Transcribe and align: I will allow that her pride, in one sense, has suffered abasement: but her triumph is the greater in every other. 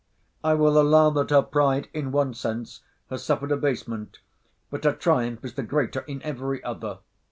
I 0.43 0.55
will 0.55 0.81
allow 0.81 1.11
that 1.11 1.29
her 1.29 1.43
pride, 1.43 1.87
in 1.93 2.11
one 2.11 2.33
sense, 2.33 2.79
has 3.11 3.23
suffered 3.23 3.51
abasement: 3.51 4.17
but 4.71 4.83
her 4.83 4.93
triumph 4.93 5.45
is 5.45 5.53
the 5.53 5.61
greater 5.61 5.99
in 6.07 6.23
every 6.23 6.63
other. 6.63 7.01